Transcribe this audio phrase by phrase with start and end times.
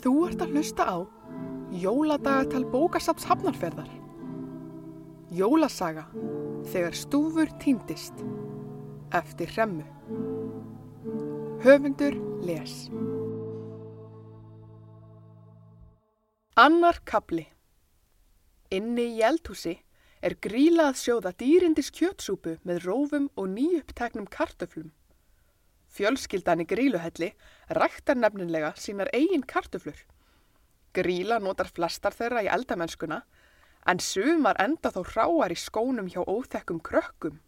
[0.00, 0.96] Þú ert að hlusta á
[1.76, 3.90] Jóladagatal bókasaps hafnarferðar.
[5.30, 6.06] Jólasaga
[6.72, 8.22] þegar stúfur týndist
[9.14, 9.84] eftir hremmu.
[11.60, 12.16] Höfundur
[12.48, 12.88] les.
[16.56, 17.44] Annar kabli.
[18.72, 19.76] Inni í eldhúsi
[20.24, 24.90] er grílað sjóða dýrindis kjötsúpu með rófum og nýjuppteknum kartöflum.
[25.90, 27.32] Fjölskyldan í gríluhelli
[27.74, 29.98] ræktar nefnilega sínar eigin kartöflur.
[30.94, 33.22] Gríla notar flestar þeirra í eldamennskuna
[33.90, 37.40] en sumar enda þó hráar í skónum hjá óþekkum krökkum.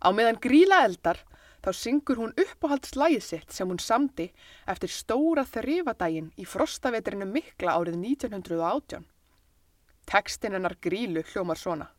[0.00, 1.20] Á meðan gríla eldar
[1.60, 4.30] þá syngur hún uppáhaldslægið sitt sem hún samdi
[4.70, 9.04] eftir stóra þrifadægin í frostavetrinu mikla árið 1918.
[10.08, 11.90] Tekstin hennar grílu hljómar svona.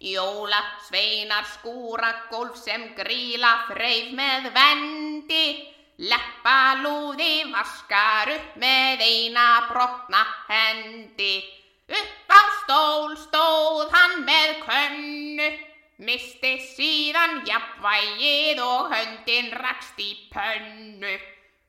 [0.00, 5.46] Jóla sveinar skúra gólf sem gríla þreif með vendi.
[5.96, 11.40] Leppalúði vaskar upp með eina brotna hendi.
[11.88, 15.48] Upp á stól stóð hann með könnu.
[16.04, 21.16] Misti síðan jafnvægið og höndin rakst í pönnu.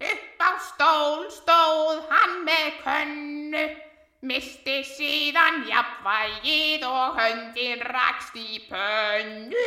[0.03, 3.86] Upp á stól stóð hann með könnu.
[4.25, 9.65] Misti síðan jafnvægið og höndin rakst í pönnu.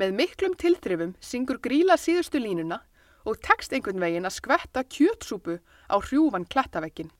[0.00, 2.78] Með miklum tilþrifum syngur gríla síðustu línuna
[3.28, 5.58] og tekst einhvern veginn að skvetta kjötsúpu
[5.92, 7.10] á hrjúvan klettavekkin.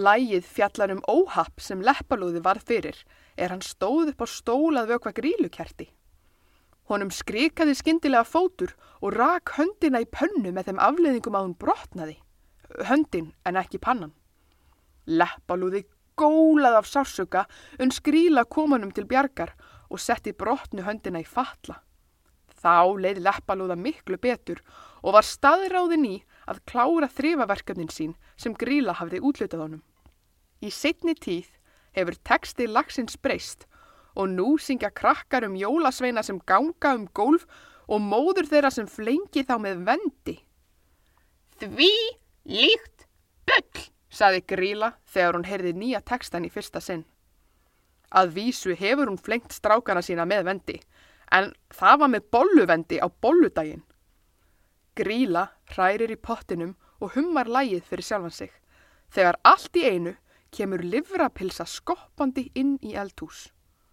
[0.00, 3.02] Lægið fjallar um óhapp sem leppalúði varð fyrir
[3.36, 5.90] er hann stóð upp á stólað vökva grílukerti.
[6.88, 8.72] Honum skrikaði skindilega fótur
[9.04, 12.16] og rak höndina í pönnu með þeim afleðingum að hún brotnaði.
[12.88, 14.12] Höndin en ekki pannan.
[15.08, 15.86] Leppalúði
[16.18, 17.44] gólað af sársöka
[17.80, 19.54] unn skríla komanum til bjargar
[19.88, 21.78] og setti brotnu höndina í fatla.
[22.58, 24.60] Þá leið leppalúða miklu betur
[25.02, 26.16] og var staðráðin í
[26.50, 29.82] að klára þrifaverkefnin sín sem gríla hafði útlutað honum.
[30.60, 31.48] Í setni tíð
[31.94, 33.68] hefur teksti lagsins breyst
[34.18, 37.46] og nú syngja krakkar um jólasveina sem ganga um gólf
[37.86, 40.36] og móður þeirra sem flengi þá með vendi.
[41.62, 41.92] Því
[42.48, 43.06] líkt
[43.48, 47.04] bull, saði gríla þegar hún heyrði nýja tekstan í fyrsta sinn.
[48.08, 50.78] Að vísu hefur hún flengt strákana sína með vendi
[51.32, 53.84] en það var með bolluvendi á bolludaginn.
[54.96, 55.44] Gríla
[55.74, 58.50] hrærir í pottinum og hummar lægið fyrir sjálfan sig.
[59.12, 60.14] Þegar allt í einu
[60.50, 63.50] kemur livrapilsa skoppandi inn í eldhús.